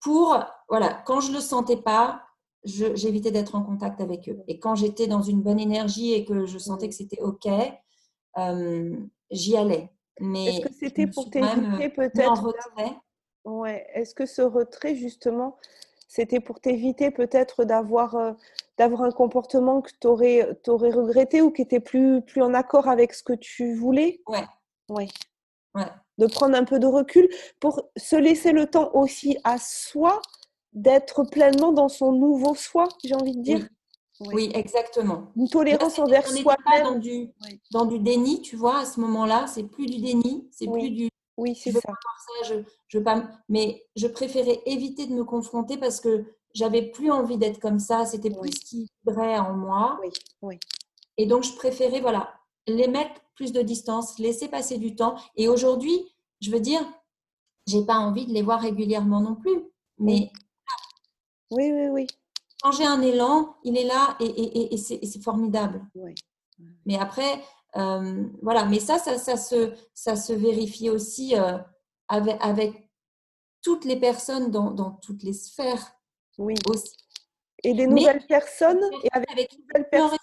[0.01, 2.26] Pour, voilà, quand je ne le sentais pas,
[2.67, 4.43] j'évitais d'être en contact avec eux.
[4.49, 7.47] Et quand j'étais dans une bonne énergie et que je sentais que c'était OK,
[8.39, 8.97] euh,
[9.31, 9.91] j'y allais.
[10.21, 12.53] Mais Est-ce que c'était pour t'éviter peut-être
[13.45, 13.87] Ouais.
[13.95, 15.57] Est-ce que ce retrait, justement,
[16.09, 18.33] c'était pour t'éviter peut-être d'avoir euh,
[18.79, 23.15] d'avoir un comportement que tu aurais, regretté ou qui était plus, plus en accord avec
[23.15, 24.21] ce que tu voulais?
[24.27, 24.45] Ouais.
[24.89, 25.09] Ouais.
[25.75, 25.87] ouais.
[26.19, 27.29] De prendre un peu de recul
[27.61, 30.21] pour se laisser le temps aussi à soi
[30.73, 33.69] d'être pleinement dans son nouveau soi, j'ai envie de dire.
[34.21, 35.31] Oui, exactement.
[35.37, 36.57] Une tolérance envers soi.
[36.65, 37.31] pas dans du,
[37.71, 41.09] dans du déni, tu vois, à ce moment-là, c'est plus du déni, c'est plus du.
[41.37, 41.81] Oui, c'est ça.
[41.81, 42.55] ça je,
[42.89, 46.25] je pas, mais je préférais éviter de me confronter parce que
[46.55, 48.07] j'avais plus envie d'être comme ça.
[48.07, 49.99] C'était plus ce qui vibrait en moi.
[50.03, 50.09] Oui,
[50.41, 50.59] oui.
[51.19, 52.33] Et donc, je préférais, voilà,
[52.67, 55.17] les mettre plus de distance, laisser passer du temps.
[55.37, 56.81] Et aujourd'hui, je veux dire,
[57.67, 59.63] j'ai pas envie de les voir régulièrement non plus.
[59.99, 60.31] Mais.
[61.51, 62.07] Oui, oui, oui
[62.63, 65.85] quand j'ai un élan, il est là et, c'est formidable.
[66.85, 67.41] Mais après,
[67.77, 71.59] euh, voilà, mais ça, ça, ça, se, ça se vérifie aussi euh,
[72.09, 72.91] avec, avec,
[73.63, 75.97] toutes les personnes dans, dans, toutes les sphères.
[76.39, 76.55] Oui.
[76.69, 76.93] Aussi.
[77.65, 80.19] Et des nouvelles personnes et avec, avec une nouvelles personnes.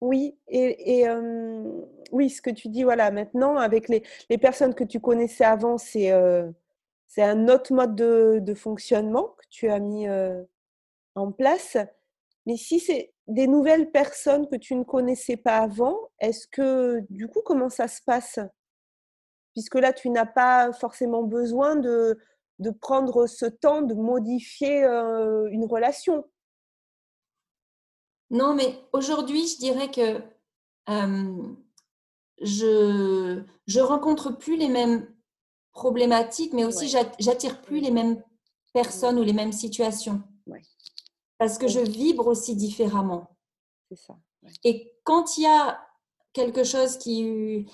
[0.00, 1.62] Oui, et, et euh,
[2.10, 5.76] oui, ce que tu dis, voilà, maintenant, avec les, les personnes que tu connaissais avant,
[5.76, 6.10] c'est
[7.08, 10.06] c'est un autre mode de, fonctionnement que tu as mis
[11.14, 11.76] en place.
[12.46, 17.26] Mais si c'est des nouvelles personnes que tu ne connaissais pas avant, est-ce que du
[17.28, 18.38] coup, comment ça se passe?
[19.54, 22.18] Puisque là, tu n'as pas forcément besoin de,
[22.58, 26.24] de prendre ce temps de modifier une relation.
[28.30, 30.22] Non, mais aujourd'hui, je dirais que
[32.40, 35.06] je je rencontre plus les mêmes
[35.78, 38.20] problématiques, mais aussi j'attire plus les mêmes
[38.72, 40.20] personnes ou les mêmes situations.
[41.38, 43.36] Parce que je vibre aussi différemment.
[43.88, 44.16] C'est ça.
[44.64, 45.80] Et quand il y a
[46.32, 47.68] quelque chose qui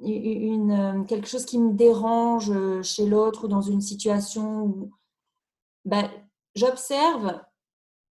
[0.00, 4.90] une, quelque chose qui me dérange chez l'autre ou dans une situation où
[5.84, 6.10] ben,
[6.56, 7.40] j'observe,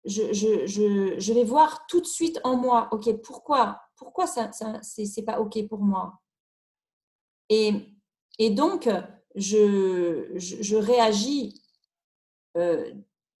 [0.05, 4.51] je, je, je, je, vais voir tout de suite en moi, ok, pourquoi, pourquoi ça,
[4.51, 6.19] ça c'est pas ok pour moi?
[7.49, 7.73] Et,
[8.39, 8.89] et donc,
[9.35, 11.61] je, je, réagis
[12.57, 12.91] euh,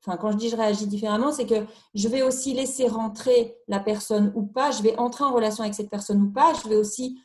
[0.05, 3.79] enfin quand je dis je réagis différemment, c'est que je vais aussi laisser rentrer la
[3.79, 6.75] personne ou pas, je vais entrer en relation avec cette personne ou pas, je vais
[6.75, 7.19] aussi,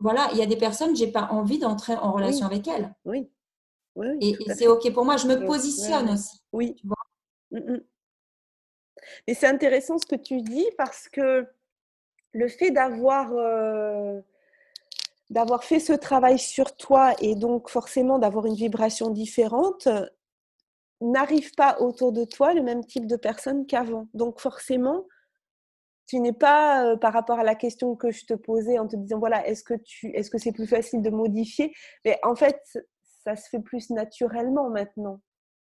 [0.00, 2.94] voilà, il y a des personnes, j'ai pas envie d'entrer en relation avec elles.
[3.04, 3.30] Oui.
[3.94, 6.40] oui, et, c'est ok pour moi, je me positionne aussi.
[6.52, 6.76] Oui.
[7.50, 7.80] Mm, mm.
[9.26, 11.46] Mais c'est intéressant ce que tu dis parce que
[12.32, 14.20] le fait d'avoir euh,
[15.30, 19.88] d'avoir fait ce travail sur toi et donc forcément d'avoir une vibration différente,
[21.00, 24.08] n'arrive pas autour de toi le même type de personnes qu'avant.
[24.14, 25.06] Donc forcément,
[26.06, 28.96] tu n'es pas euh, par rapport à la question que je te posais en te
[28.96, 31.72] disant voilà, est-ce que tu est-ce que c'est plus facile de modifier?
[32.04, 32.60] Mais en fait,
[33.24, 35.20] ça se fait plus naturellement maintenant.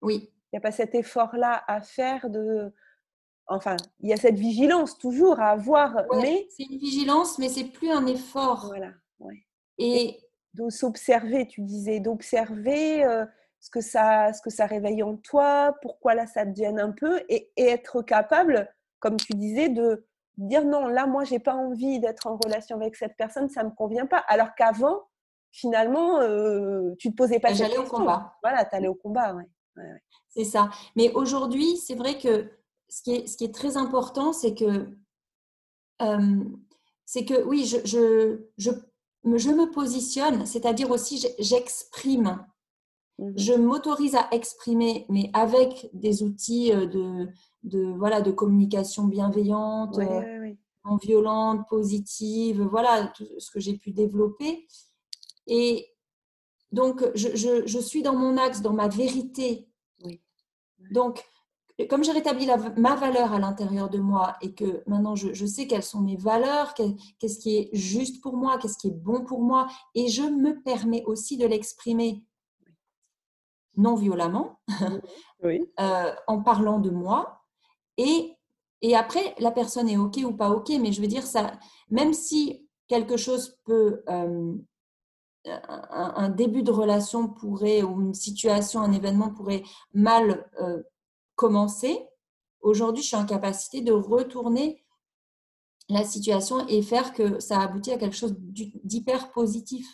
[0.03, 0.31] Oui.
[0.53, 2.73] Il n'y a pas cet effort-là à faire de
[3.47, 7.65] enfin, il y a cette vigilance toujours à avoir, mais c'est une vigilance, mais c'est
[7.65, 8.67] plus un effort.
[8.67, 8.93] Voilà.
[9.21, 9.45] Ouais.
[9.79, 10.21] Et,
[10.55, 13.05] de s'observer, tu disais, d'observer.
[13.05, 13.27] Euh,
[13.61, 16.93] ce que ça, ce que ça réveille en toi, pourquoi là ça te gêne un
[16.93, 21.99] peu, et, être capable, comme tu disais, de dire non, là moi j'ai pas envie
[21.99, 24.19] d'être en relation avec cette personne, ça me convient pas.
[24.29, 25.09] Alors qu'avant,
[25.51, 27.53] finalement, euh, tu te posais pas.
[27.53, 28.37] J'allais au combat.
[28.43, 29.35] Voilà, tu allais au combat,
[30.29, 30.71] C'est ça.
[30.95, 32.51] Mais aujourd'hui, c'est vrai que
[32.89, 34.89] ce qui est, ce qui est très important, c'est que,
[36.03, 36.45] euh,
[37.05, 38.71] c'est que oui, je, je, je,
[39.37, 42.38] je me positionne, c'est-à-dire aussi j'exprime
[43.19, 47.29] Mmh je m'autorise à exprimer, mais avec des outils euh, de,
[47.64, 53.91] de, voilà, de communication bienveillante, euh, non violente, positive, voilà tout ce que j'ai pu
[53.91, 54.69] développer.
[55.49, 55.88] Et
[56.71, 59.67] donc, je, je, je, suis dans mon axe, dans ma vérité.
[60.93, 61.25] Donc,
[61.87, 65.47] comme j'ai rétabli la, ma valeur à l'intérieur de moi et que maintenant je, je
[65.47, 69.25] sais quelles sont mes valeurs, qu'est-ce qui est juste pour moi, qu'est-ce qui est bon
[69.25, 72.25] pour moi, et je me permets aussi de l'exprimer
[73.77, 74.61] non violemment,
[75.45, 77.43] euh, en parlant de moi.
[77.97, 78.37] Et,
[78.83, 81.59] et après, la personne est OK ou pas OK, mais je veux dire, ça,
[81.91, 84.55] même si quelque chose peut, euh,
[85.47, 89.62] un, début de relation pourrait, ou une situation, un événement pourrait
[89.95, 90.83] mal euh,
[91.39, 91.97] commencer,
[92.61, 94.84] aujourd'hui, je suis en capacité de retourner
[95.89, 99.86] la situation et faire que ça aboutit à quelque chose d'hyper positif.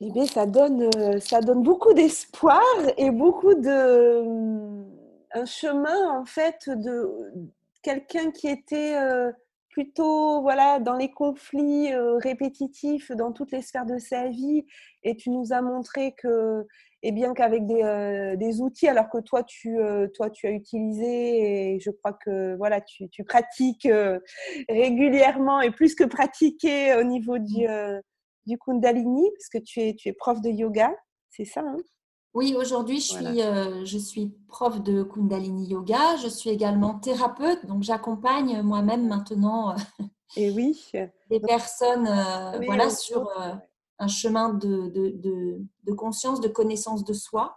[0.00, 2.60] eh bien, ça donne, euh, ça donne beaucoup d'espoir
[2.98, 4.84] et beaucoup de
[5.32, 7.08] un chemin en fait de
[7.82, 9.32] quelqu'un qui était euh,
[9.70, 14.66] plutôt voilà dans les conflits euh, répétitifs dans toutes les sphères de sa vie.
[15.02, 16.66] Et tu nous as montré que
[17.06, 20.50] et bien qu'avec des, euh, des, outils, alors que toi tu, euh, toi, tu as
[20.50, 24.18] utilisé et je crois que voilà, tu, tu pratiques euh,
[24.68, 27.64] régulièrement et plus que pratiquer au niveau du,
[28.46, 30.90] du Kundalini, parce que tu es, tu es prof de yoga,
[31.30, 31.76] c'est ça hein?
[32.34, 33.40] Oui, aujourd'hui, je, suis,
[33.84, 36.16] je suis prof de Kundalini Yoga.
[36.22, 39.74] Je suis également thérapeute, donc j'accompagne moi-même maintenant
[40.36, 40.78] et oui.
[41.30, 42.10] des personnes
[42.66, 43.32] voilà, sur,
[43.98, 47.56] un chemin de, de, de, conscience, de connaissance de soi.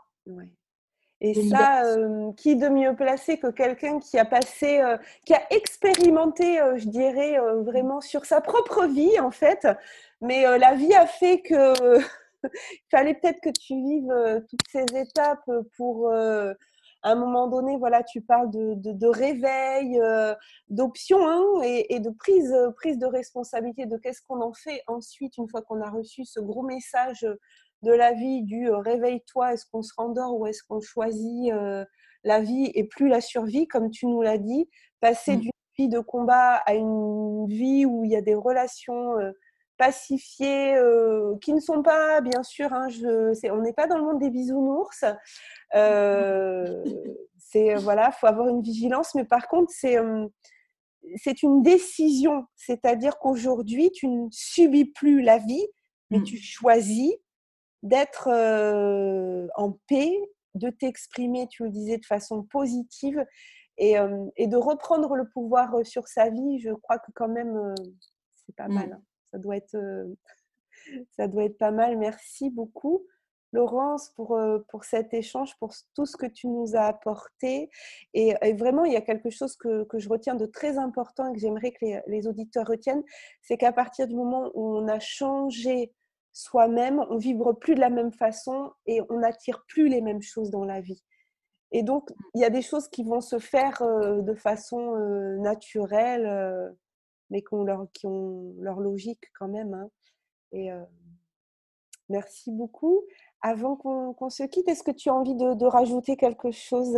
[1.22, 5.42] Et ça, euh, qui de mieux placé que quelqu'un qui a passé, euh, qui a
[5.52, 9.68] expérimenté, euh, je dirais, vraiment sur sa propre vie, en fait.
[10.22, 11.74] Mais la vie a fait que
[12.44, 16.10] il fallait peut-être que tu vives toutes ces étapes pour
[17.02, 20.36] à un moment donné, voilà, tu parles de, de, réveil, euh,
[20.70, 25.48] d'options hein, et, de prise, prise de responsabilité de qu'est-ce qu'on en fait ensuite une
[25.48, 27.26] fois qu'on a reçu ce gros message
[27.84, 31.86] de la vie du euh, réveille-toi, est-ce qu'on se rendort ou est-ce qu'on choisit euh,
[32.24, 34.70] la vie et plus la survie, comme tu nous l'as dit,
[35.00, 35.40] passer mmh.
[35.40, 39.14] d'une vie de combat à une vie où il y a des relations
[39.80, 44.04] pacifiés, euh, qui ne sont pas, bien sûr, hein, je, on n'est pas dans le
[44.04, 45.06] monde des bisounours.
[45.74, 46.84] Euh,
[47.38, 50.28] c'est voilà, faut avoir une vigilance, mais par contre, c'est euh,
[51.16, 55.66] c'est une décision, c'est-à-dire qu'aujourd'hui, tu ne subis plus la vie,
[56.12, 56.24] mais mmh.
[56.24, 57.14] tu choisis
[57.82, 58.28] d'être
[59.56, 60.12] en paix,
[60.56, 63.26] de t'exprimer, tu le disais, de façon positive
[63.78, 63.96] et,
[64.36, 66.60] et, de reprendre le pouvoir sur sa vie.
[66.60, 67.74] Je crois que quand même,
[68.46, 68.74] c'est pas mmh.
[68.74, 68.92] mal.
[68.92, 69.78] Hein ça doit être,
[71.18, 71.98] ça doit être pas mal.
[71.98, 73.06] Merci beaucoup.
[73.52, 77.70] Laurence, pour, pour cet échange, pour tout ce que tu nous as apporté.
[78.14, 81.34] Et, vraiment, il y a quelque chose que, que, je retiens de très important et
[81.34, 83.04] que j'aimerais que les, les, auditeurs retiennent,
[83.42, 85.94] c'est qu'à partir du moment où on a changé
[86.32, 90.52] soi-même, on vibre plus de la même façon et on n'attire plus les mêmes choses
[90.52, 91.04] dans la vie.
[91.72, 94.96] Et donc, il y a des choses qui vont se faire de façon
[95.40, 96.76] naturelle
[97.30, 99.74] mais qui ont leur, qui ont leur logique quand même.
[99.74, 99.90] Hein.
[100.52, 100.70] Et
[102.10, 103.04] merci beaucoup.
[103.42, 106.98] Avant qu'on se quitte, est-ce que tu as envie de, rajouter quelque chose?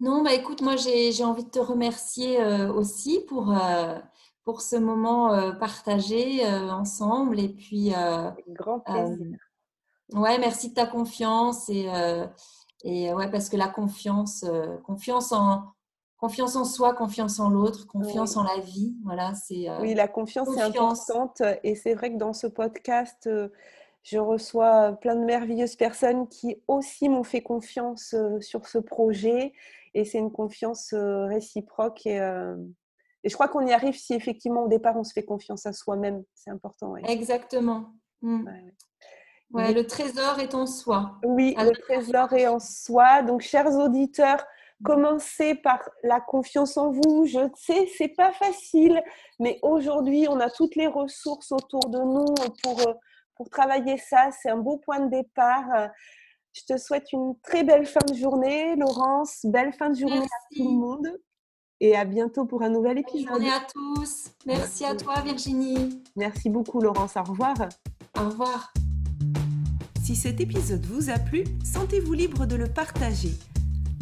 [0.00, 3.54] Non, bah écoute, moi j'ai envie de te remercier aussi pour,
[4.44, 7.38] pour ce moment partagé ensemble.
[7.38, 7.92] Et puis,
[8.48, 9.38] grand plaisir.
[10.12, 11.88] ouais, merci de ta confiance et,
[12.82, 14.44] et ouais, parce que la confiance,
[14.84, 15.62] confiance en,
[16.22, 18.94] confiance en soi, confiance en l'autre, confiance en la vie.
[19.02, 19.68] Voilà, c'est.
[19.68, 21.42] Euh, oui, la confiance, est importante.
[21.64, 23.48] Et c'est vrai que dans ce podcast, euh,
[24.04, 29.52] je reçois plein de merveilleuses personnes qui aussi m'ont fait confiance euh, sur ce projet.
[29.94, 32.06] Et c'est une confiance réciproque.
[32.06, 32.16] Et,
[33.24, 35.72] et je crois qu'on y arrive si effectivement au départ on se fait confiance à
[35.72, 36.22] soi-même.
[36.34, 36.96] C'est important.
[36.96, 37.92] Exactement.
[38.22, 38.48] Mmh.
[39.50, 41.18] Ouais, le trésor est en soi.
[41.24, 43.22] Oui, le trésor est en soi.
[43.22, 44.42] Donc, chers auditeurs,
[44.84, 47.24] Commencez par la confiance en vous.
[47.26, 49.02] Je sais, c'est pas facile,
[49.38, 52.92] mais aujourd'hui, on a toutes les ressources autour de nous pour, euh,
[53.36, 54.30] pour travailler ça.
[54.42, 55.90] C'est un beau point de départ.
[56.52, 59.40] Je te souhaite une très belle fin de journée, Laurence.
[59.44, 61.18] Belle fin de journée à tout le monde.
[61.80, 63.28] Et à bientôt pour un nouvel épisode.
[63.28, 64.26] Bonne journée à tous.
[64.46, 66.02] Merci à toi, Virginie.
[66.14, 67.16] Merci beaucoup, Laurence.
[67.16, 67.56] Au revoir.
[68.16, 68.72] Au revoir.
[70.04, 73.32] Si cet épisode vous a plu, sentez-vous libre de le partager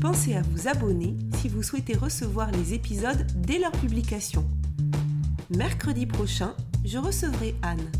[0.01, 4.49] pensez à vous abonner si vous souhaitez recevoir les épisodes dès leur publication.
[5.51, 6.55] Mercredi prochain,
[6.87, 7.91] je recevrai Anne.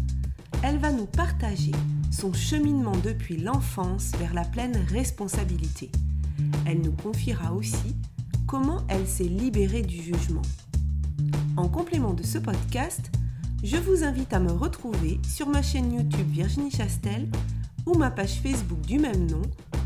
[0.63, 1.73] Elle va nous partager
[2.11, 5.91] son cheminement depuis l'enfance vers la pleine responsabilité.
[6.65, 7.97] Elle nous confiera aussi
[8.47, 10.43] comment elle s'est libérée du jugement.
[11.59, 13.11] En complément de ce podcast,
[13.63, 17.29] je vous invite à me retrouver sur ma chaîne YouTube Virginie Chastel
[17.85, 19.43] ou ma page Facebook du même nom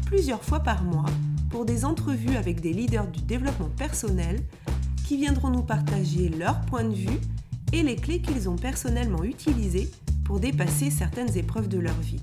[0.07, 1.07] plusieurs fois par mois
[1.55, 4.41] pour des entrevues avec des leaders du développement personnel
[5.07, 7.21] qui viendront nous partager leur point de vue
[7.73, 9.89] et les clés qu'ils ont personnellement utilisées
[10.25, 12.21] pour dépasser certaines épreuves de leur vie.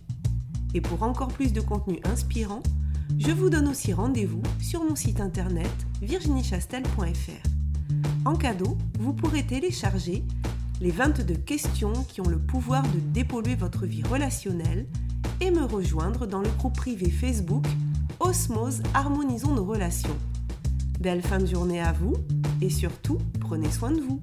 [0.74, 2.62] Et pour encore plus de contenu inspirant,
[3.20, 5.72] je vous donne aussi rendez-vous sur mon site internet
[6.02, 7.48] virginiechastel.fr.
[8.26, 10.26] En cadeau, vous pourrez télécharger
[10.82, 14.88] les 22 questions qui ont le pouvoir de dépolluer votre vie relationnelle
[15.40, 17.66] et me rejoindre dans le groupe privé Facebook
[18.24, 20.16] Osmose, harmonisons nos relations.
[21.00, 22.14] Belle fin de journée à vous
[22.62, 24.22] et surtout, prenez soin de vous.